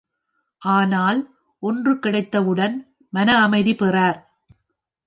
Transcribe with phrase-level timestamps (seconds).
[0.61, 1.19] ஆனால்,
[1.63, 2.75] ஒன்று கிடைத்தவுடன்
[3.13, 4.19] மன அமைதி பெறார்.